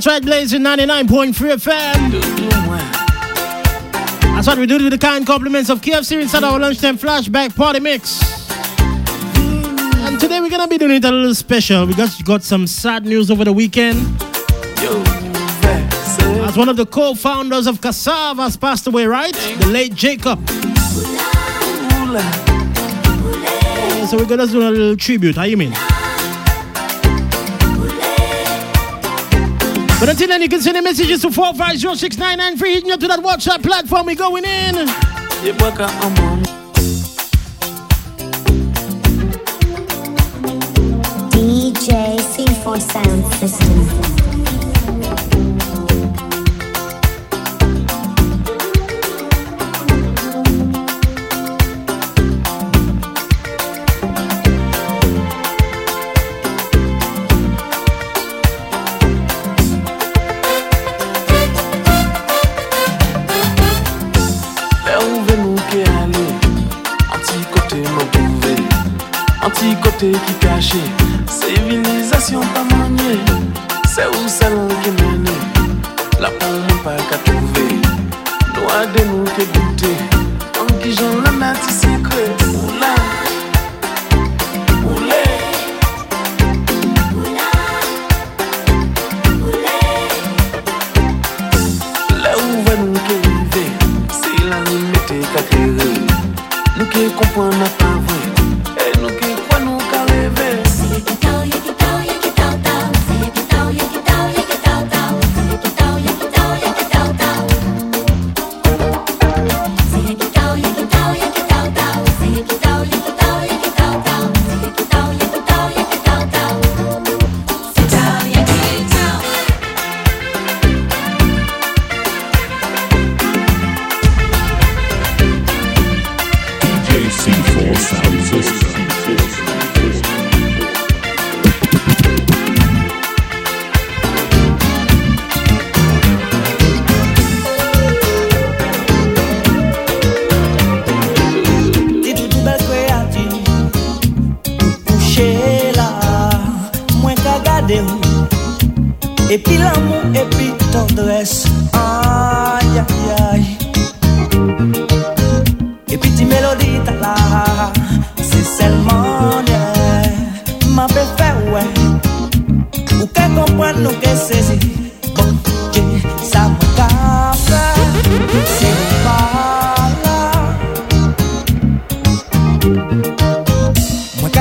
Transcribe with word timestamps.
that's 0.00 0.06
right, 0.06 0.22
Blazing 0.22 0.62
99.3 0.62 1.34
FM. 1.56 2.10
That's 4.34 4.46
what 4.46 4.56
we 4.56 4.64
do 4.64 4.82
with 4.82 4.92
the 4.92 4.98
kind 4.98 5.26
compliments 5.26 5.68
of 5.68 5.82
KFC 5.82 6.22
inside 6.22 6.42
our 6.42 6.58
lunchtime 6.58 6.96
flashback 6.96 7.54
party 7.54 7.80
mix. 7.80 8.18
And 10.06 10.18
today 10.18 10.40
we're 10.40 10.48
gonna 10.48 10.68
be 10.68 10.78
doing 10.78 10.92
it 10.92 11.04
a 11.04 11.10
little 11.10 11.34
special 11.34 11.86
because 11.86 12.16
we 12.16 12.24
got 12.24 12.42
some 12.42 12.66
sad 12.66 13.04
news 13.04 13.30
over 13.30 13.44
the 13.44 13.52
weekend. 13.52 13.98
As 16.48 16.56
one 16.56 16.70
of 16.70 16.78
the 16.78 16.86
co-founders 16.86 17.66
of 17.66 17.82
Kassav 17.82 18.36
has 18.36 18.56
passed 18.56 18.86
away, 18.86 19.04
right? 19.04 19.34
The 19.34 19.66
late 19.66 19.94
Jacob. 19.94 20.48
So 24.08 24.16
we're 24.16 24.24
gonna 24.24 24.46
do 24.46 24.60
a 24.60 24.70
little 24.70 24.96
tribute. 24.96 25.36
How 25.36 25.42
you 25.42 25.58
mean? 25.58 25.74
But 30.00 30.08
until 30.08 30.28
then, 30.28 30.40
you 30.40 30.48
can 30.48 30.62
send 30.62 30.76
the 30.76 30.82
messages 30.82 31.20
to 31.20 31.28
4506993 31.28 32.58
hitting 32.72 32.90
up 32.90 33.00
to 33.00 33.08
that 33.08 33.20
WhatsApp 33.20 33.62
platform. 33.62 34.06
we 34.06 34.14
going 34.14 34.46
in. 34.46 34.74
DJ 41.30 42.16
C4 42.16 42.80
Sound 42.80 43.26
System. 43.34 44.39
qui 70.08 70.34
cachait. 70.40 70.78
Civilisation 71.28 72.40
pas 72.40 72.64
maniée, 72.74 73.20
c'est 73.86 74.06
où 74.06 74.28
salon 74.28 74.68
qui 74.82 74.90
menait? 74.90 75.30
La 76.18 76.30
pomme 76.30 76.78
pas 76.82 76.96
qu'à 77.10 77.18
trouver, 77.18 77.80
noix 78.54 78.86
de 78.86 79.04
nous 79.04 79.24
qui. 79.24 79.79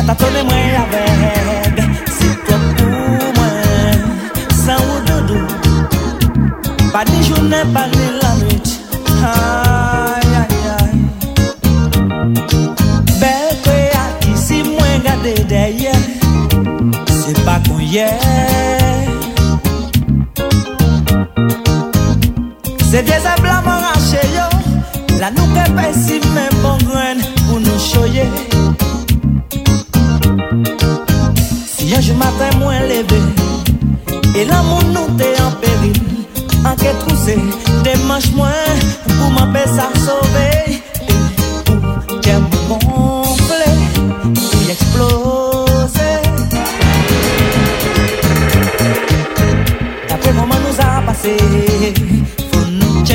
Tatone 0.10 0.42
mwen 0.44 0.72
avek 0.74 1.76
Sitè 2.10 2.56
pou 2.80 3.28
mwen 3.36 4.00
San 4.58 4.82
ou 4.82 5.04
doudou. 5.06 5.44
Pa 6.90 7.04
ni 7.06 7.22
jounen 7.28 7.70
pa 7.76 7.84
ni 7.92 8.08
la 8.18 8.32
nwit 8.40 8.72
Ay, 9.30 10.34
ay, 10.42 10.58
ay. 10.80 10.98
Bel 13.22 13.54
kwe 13.62 13.78
a 14.02 14.08
ki 14.26 14.34
si 14.48 14.64
mwen 14.72 15.06
gade 15.06 15.38
deye 15.54 15.94
Se 17.14 17.38
pa 17.46 17.62
kon 17.70 17.86
ye. 17.86 18.10
Se 22.90 23.06
diye 23.06 23.22
zè 23.28 23.38
blan 23.44 23.62
mwen 23.62 23.92
rache 23.92 24.26
yo 24.34 24.50
La 25.22 25.30
nou 25.38 25.54
kepe 25.54 25.92
si 26.02 26.18
men 26.34 26.64
bon 26.64 26.82
gren 26.90 27.22
Pou 27.44 27.62
nou 27.62 27.92
choye 27.92 28.49
matin 32.19 32.57
moins 32.60 32.81
levé. 32.81 33.21
Et 34.36 34.45
l'amour 34.45 34.83
nous 34.94 35.18
t'est 35.18 35.42
en 35.42 35.51
péril. 35.51 35.94
En 36.66 36.75
quête 36.75 37.00
troussée, 37.07 37.39
des 37.83 37.95
manches 38.04 38.31
moins 38.33 38.50
Pour 39.18 39.31
ma 39.31 39.48
paix 39.54 39.66
ça 39.66 39.89
sauver 39.95 40.81
Pour 41.66 42.21
j'aime 42.21 42.45
gonfler 42.68 43.75
Pour 44.36 44.62
y 44.63 44.71
exploser 44.71 46.19
D'après 50.10 50.33
moment 50.33 50.56
nous 50.68 50.80
a 50.80 51.01
passé. 51.01 51.38
Faut 52.51 52.66
nous 52.69 53.06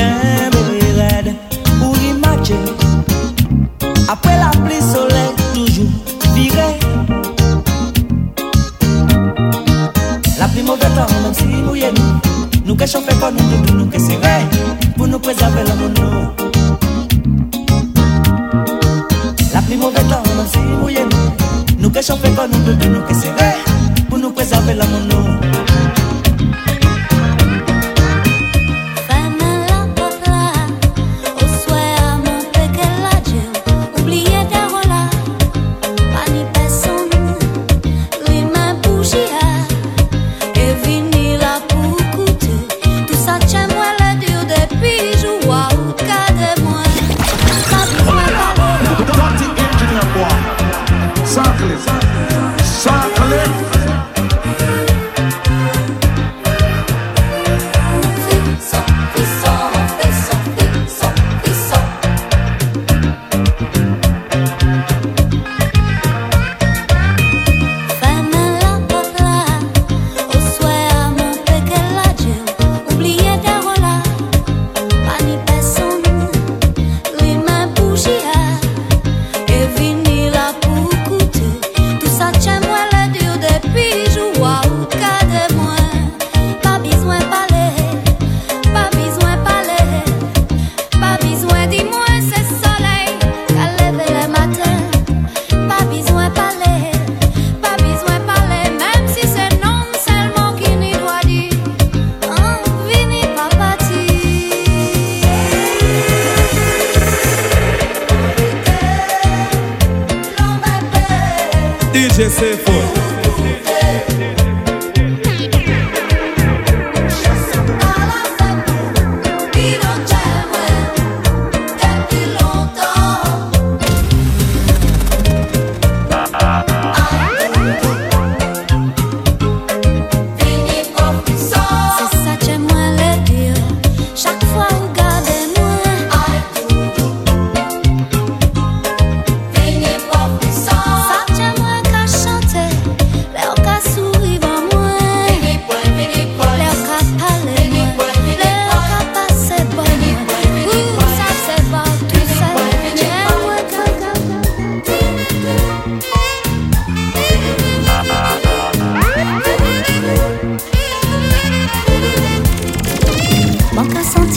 DJ 111.94 112.28
C 112.28 112.56
foi. 112.56 113.13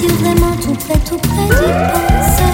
est 0.04 0.18
vraiment 0.22 0.56
tout 0.62 0.74
près, 0.74 1.00
tout 1.00 1.18
près 1.18 1.48
du 1.48 1.70
penser 1.92 2.54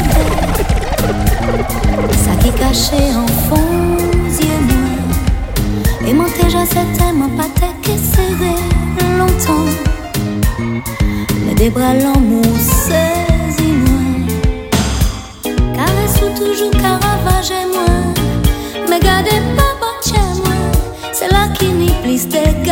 Ça 2.24 2.36
qui 2.42 2.52
caché 2.52 3.14
en 3.16 3.28
fond, 3.48 3.98
yeux 4.40 4.62
noirs 4.68 6.08
Et 6.08 6.14
mon 6.14 6.26
déjà 6.26 6.66
c'était 6.66 7.12
mon 7.14 7.30
pâté 7.30 7.68
qui 7.82 7.98
serré 7.98 8.56
longtemps. 9.18 9.70
Me 11.46 11.54
débralant 11.56 12.20
mon 12.20 12.44
saisi 12.44 13.74
Caresse 15.44 16.22
ou 16.24 16.38
toujours 16.38 16.72
caravagé 16.72 17.56
moi 17.74 17.86
Mais 18.90 19.00
gardez 19.00 19.42
pas 19.58 19.74
bon 19.82 19.96
chez 20.02 20.42
moi 20.42 20.54
C'est 21.12 21.32
là 21.32 21.48
qui 21.58 21.68
n'y 21.68 21.92
plus 22.02 22.26
dégâts 22.28 22.72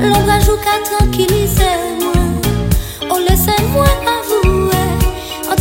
L'ombre 0.00 0.38
joue 0.44 0.58
qu'à 0.62 0.78
tranquillité 0.84 1.43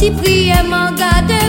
Si 0.03 0.12
priye 0.12 0.62
man 0.63 0.98
gade 0.98 1.39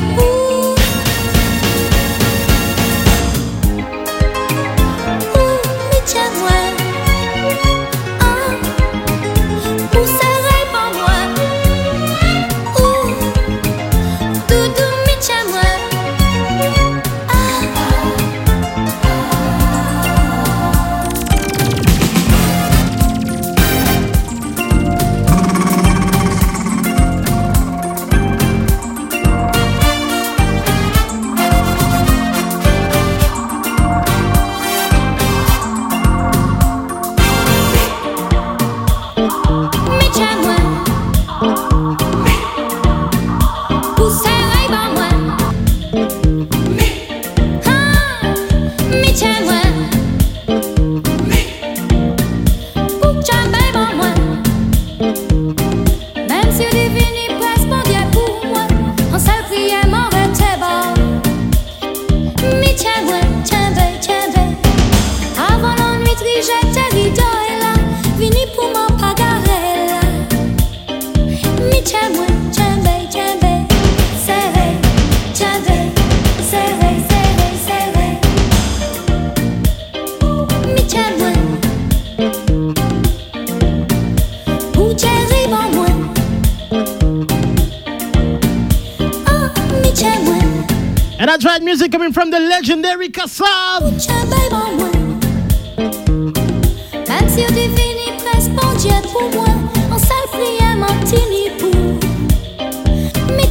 Right, 91.44 91.62
music 91.62 91.92
coming 91.92 92.10
from 92.10 92.30
the 92.30 92.40
legendary 92.40 93.10
Kassav. 93.10 93.82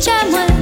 Tiens, 0.04 0.30
moi. 0.32 0.52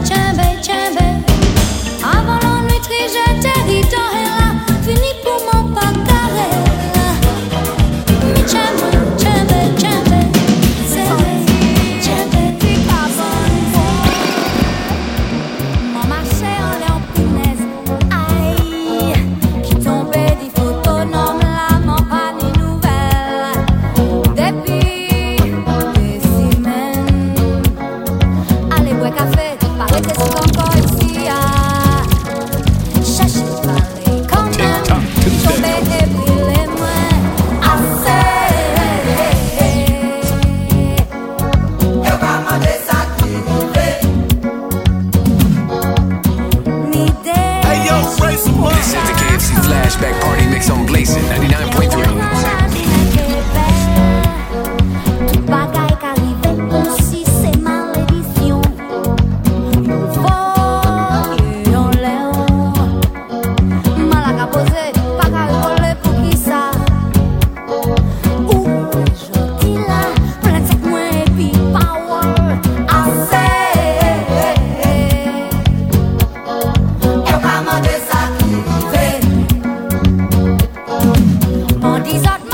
these 82.03 82.25
are 82.25 82.50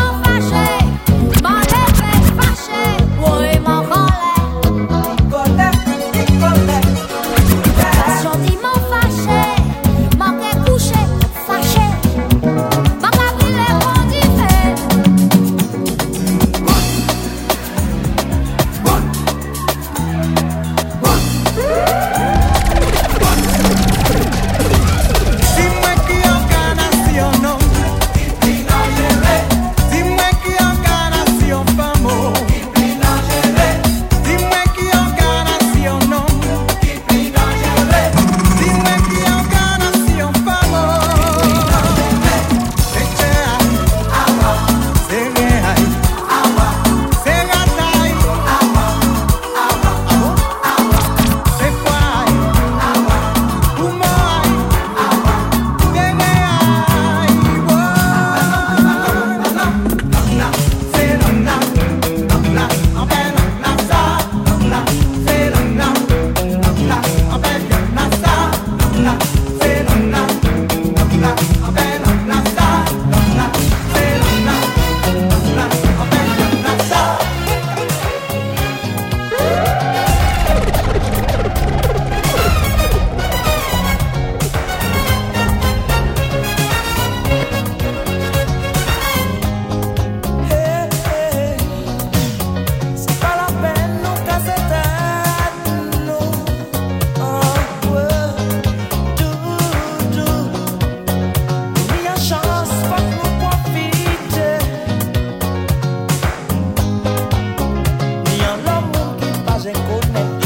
recordar. 109.68 110.37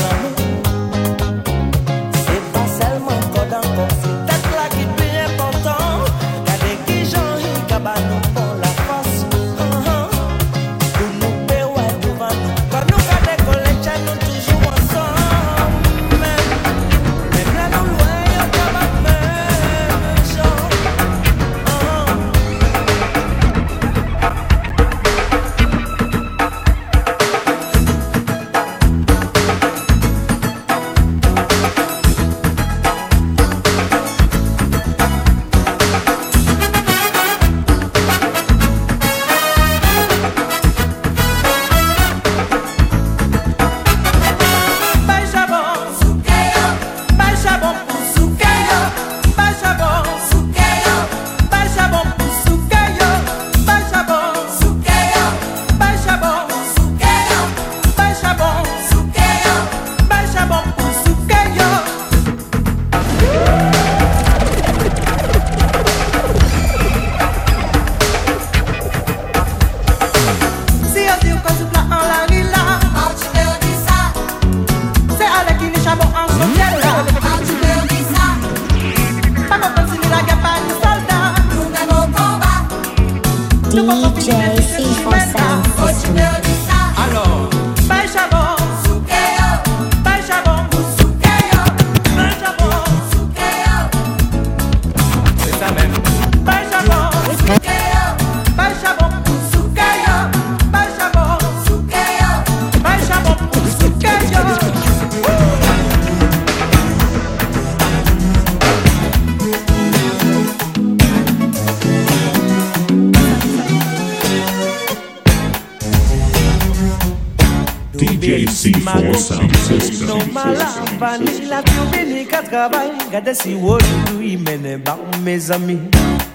JC 118.21 118.75
for 118.83 119.13
sound 119.17 119.55
system. 119.55 120.07
No 120.07 120.17
mala 120.31 120.67
vanilla 120.99 121.63
kubini 121.63 122.25
katrabai 122.25 122.91
gadesi 123.11 123.55
wolu 123.55 124.21
imene 124.21 124.77
ba 124.83 124.95
mes 125.23 125.49
amis 125.49 125.79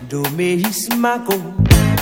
do 0.09 0.23
me 0.37 0.57
hismako. 0.57 1.38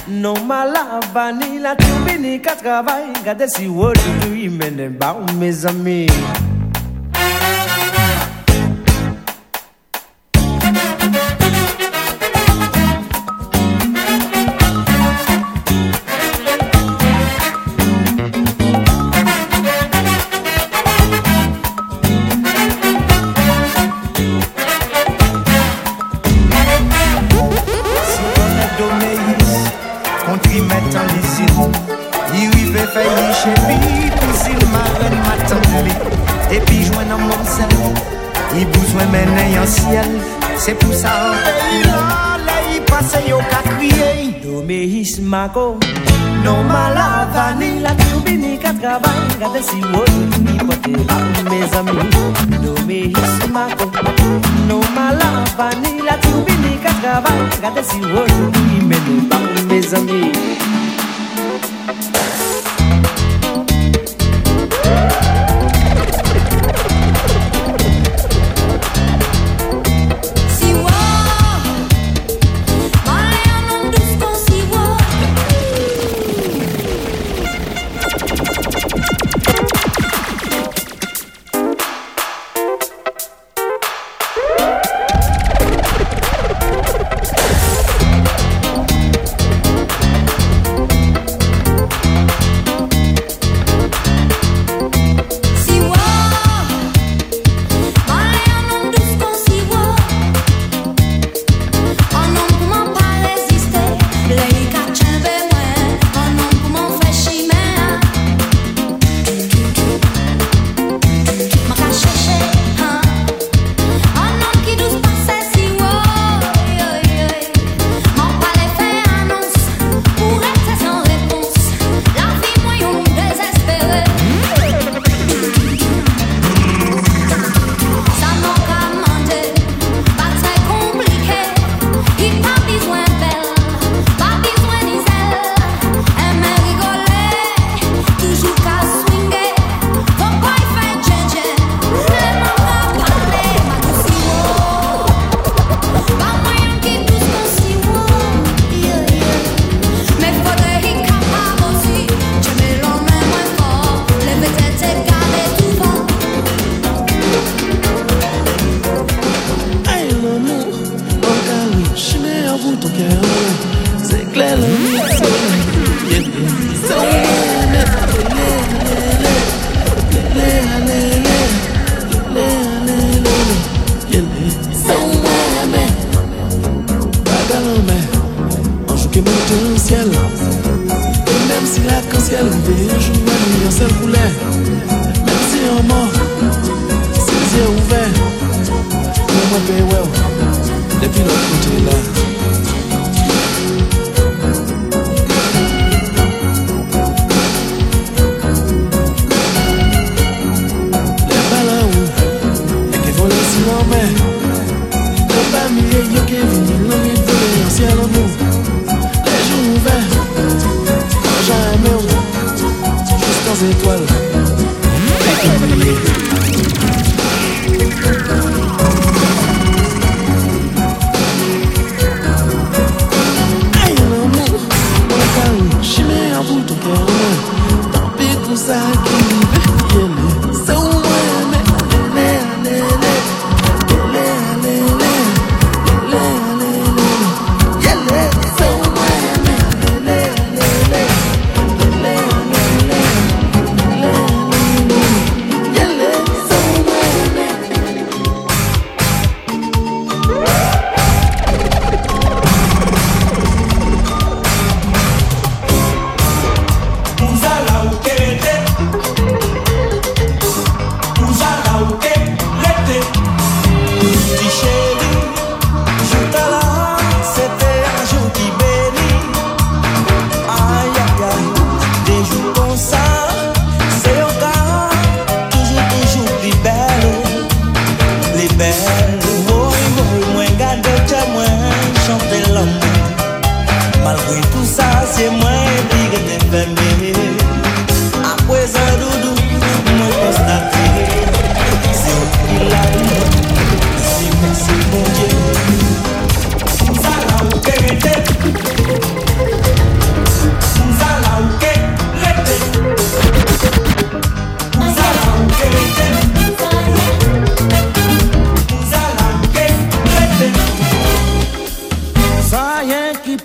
No 0.09 0.35
mala 0.37 1.00
vanilla 1.12 1.76
kubini 1.76 2.41
katrabai 2.41 3.12
gadesi 3.25 3.69
wolu 3.69 4.35
imene 4.35 4.88
ba 4.99 5.14
mes 5.38 5.67
amis. 5.67 6.11
Epi 36.54 36.84
jwen 36.87 37.08
nan 37.11 37.23
monsel 37.26 37.73
I 38.54 38.62
bouzwen 38.70 39.08
menen 39.11 39.49
yon 39.50 39.66
siel 39.66 40.11
Se 40.62 40.75
pou 40.78 40.94
sa 40.94 41.11
an 41.30 41.40
peyi 41.42 41.80
la 41.88 42.02
Le 42.46 42.58
yi 42.68 42.76
pase 42.90 43.23
yo 43.26 43.40
ka 43.50 43.62
kriye 43.73 44.11
Dome 44.44 44.78
his 44.92 45.16
mako 45.18 45.64
No 46.44 46.54
malavani 46.68 47.73
La 47.82 47.96
tiubini 48.02 48.54
katraban 48.62 49.18
Gade 49.40 49.64
si 49.66 49.80
wote 49.96 50.38
ni 50.46 50.54
pote 50.68 50.94
la 51.08 51.18
me 51.50 51.58
zami 51.73 52.06
Dome 52.62 53.00
his 53.16 53.50
mako 53.56 53.90
No 54.68 54.78
malavani 54.94 56.06
La 56.06 56.16
tiubini 56.23 56.78
katraban 56.87 57.50
Gade 57.64 57.82
si 57.90 57.99
wote 58.14 58.62
ni 58.70 58.80
mene 58.92 59.18
la 59.30 59.42
me 59.66 59.82
zami 59.90 60.20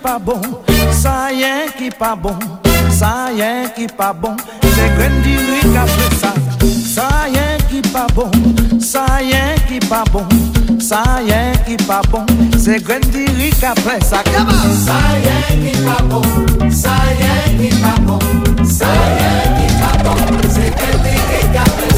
pa 0.02 0.18
bon, 0.18 0.42
sa 0.92 1.30
yen 1.32 1.70
ki 1.78 1.90
pa 1.92 2.16
bon, 2.16 2.38
sa 2.92 3.30
yen 3.36 3.70
ki 3.76 3.88
pa 3.98 4.14
bon, 4.14 4.36
se 4.64 4.86
gren 4.96 5.16
diri 5.24 5.60
ka 5.74 5.84
pre 5.92 6.08
sa, 6.20 6.32
sa 6.94 7.08
yen 7.28 7.60
ki 7.70 7.82
pa 7.92 8.06
bon, 8.16 8.32
sa 8.80 9.06
yen 9.22 9.60
ki 9.68 9.80
pa 9.90 10.04
bon, 10.14 10.28
sa 10.80 11.04
yen 11.28 11.58
ki 11.66 11.78
pa 11.88 12.00
bon, 12.12 12.26
se 12.58 12.80
gren 12.80 13.04
diri 13.12 13.52
ka 13.60 13.74
pre 13.84 14.00
sa, 14.00 14.24
sa 14.86 15.00
yen 15.26 15.64
ki 15.66 15.76
pa 15.84 16.00
bon, 16.08 16.72
sa 16.72 16.96
yen 17.20 17.60
ki 17.60 17.72
pa 17.84 17.96
bon, 18.08 18.24
sa 18.64 18.92
yen 19.20 19.60
ki 19.60 19.70
pa 19.82 19.94
bon, 20.04 20.42
se 20.48 20.72
gren 20.80 20.98
diri 21.04 21.44
ka 21.54 21.64
pre 21.76 21.84
sa, 21.84 21.89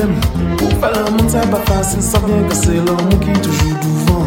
problème. 0.00 0.20
Pour 0.56 0.70
faire 0.70 1.06
un 1.06 1.10
monde, 1.10 1.30
ça 1.30 1.40
va 1.40 1.58
facile, 1.60 2.02
ça 2.02 2.18
vient 2.26 2.42
casser 2.48 2.74
l'homme 2.74 3.08
qui 3.20 3.30
est 3.30 3.42
toujours 3.42 3.78
douvant. 3.82 4.26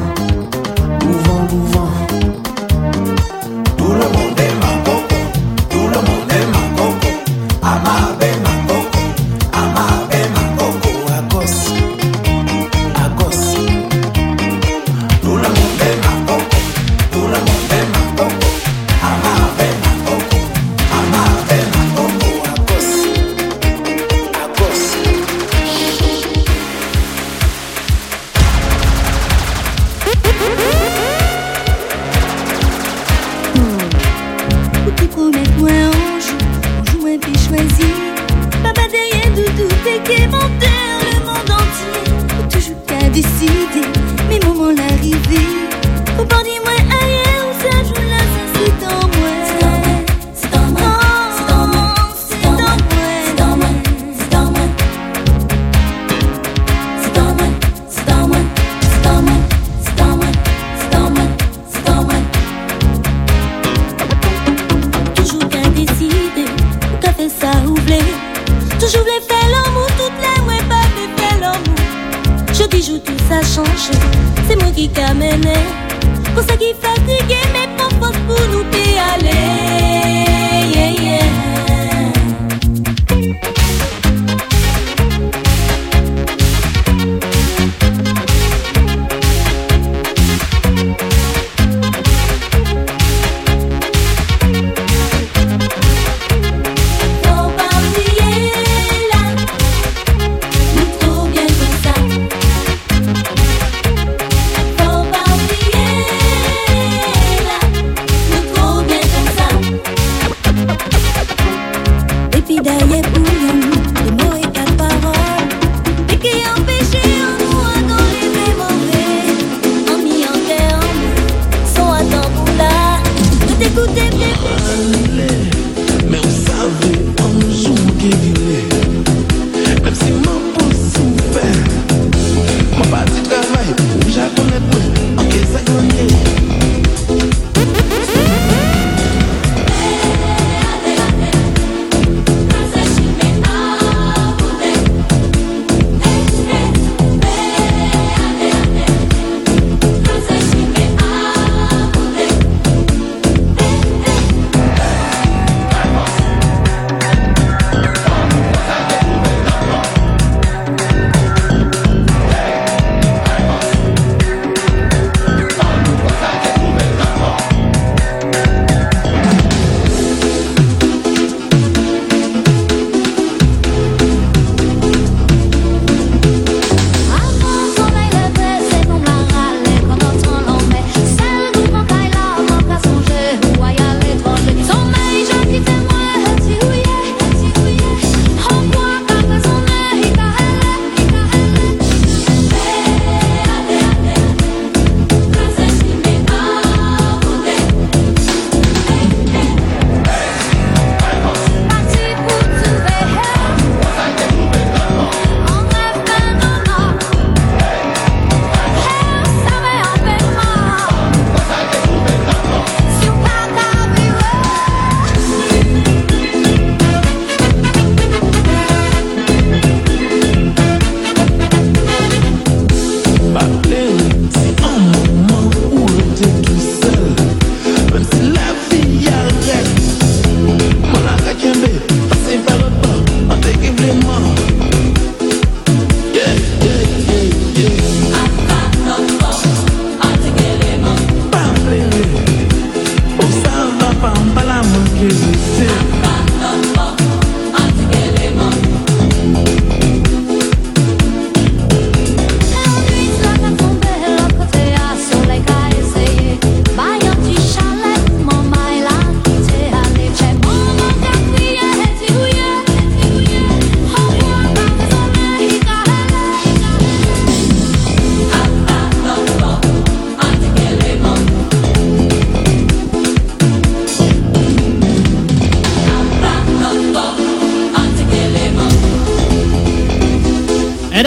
Douvant, 0.99 1.43
douvant. 1.49 1.92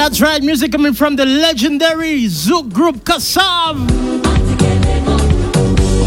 That's 0.07 0.21
right, 0.21 0.41
music 0.41 0.71
coming 0.71 0.95
from 0.95 1.17
the 1.17 1.27
legendary 1.27 2.27
Zouk 2.27 2.73
group 2.73 2.99
Kassav. 2.99 3.89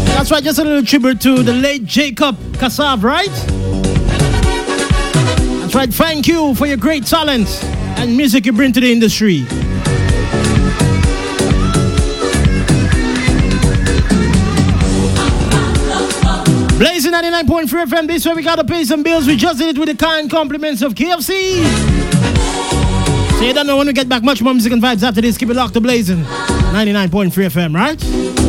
That's 0.06 0.30
right, 0.30 0.42
just 0.42 0.58
a 0.58 0.64
little 0.64 0.82
tribute 0.82 1.20
to 1.20 1.42
the 1.42 1.52
late 1.52 1.84
Jacob 1.84 2.38
Kassav, 2.54 3.02
right? 3.02 3.28
That's 5.60 5.74
right, 5.74 5.92
thank 5.92 6.26
you 6.26 6.54
for 6.54 6.64
your 6.64 6.78
great 6.78 7.04
talent 7.04 7.46
and 7.98 8.16
music 8.16 8.46
you 8.46 8.54
bring 8.54 8.72
to 8.72 8.80
the 8.80 8.90
industry. 8.90 9.42
Blazing 16.78 17.12
99.3 17.12 17.84
FM, 17.84 18.06
this 18.06 18.24
way 18.24 18.32
we 18.32 18.42
gotta 18.42 18.64
pay 18.64 18.82
some 18.84 19.02
bills. 19.02 19.26
We 19.26 19.36
just 19.36 19.58
did 19.58 19.76
it 19.76 19.78
with 19.78 19.90
the 19.90 19.94
kind 19.94 20.30
compliments 20.30 20.80
of 20.80 20.94
KFC. 20.94 21.89
So 23.40 23.46
you 23.46 23.54
don't 23.54 23.66
know 23.66 23.78
when 23.78 23.86
we 23.86 23.94
get 23.94 24.06
back 24.06 24.22
much 24.22 24.42
more 24.42 24.52
music 24.52 24.70
and 24.70 24.82
vibes 24.82 25.02
after 25.02 25.22
this. 25.22 25.38
Keep 25.38 25.48
it 25.48 25.54
locked 25.54 25.72
to 25.72 25.80
Blazing 25.80 26.24
99.3 26.24 27.30
FM, 27.30 27.74
right? 27.74 28.39